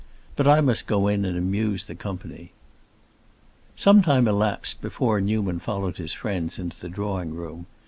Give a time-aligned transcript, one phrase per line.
[0.35, 2.53] But I must go in and amuse the company."
[3.75, 7.67] Some time elapsed before Newman followed his friends into the drawing room.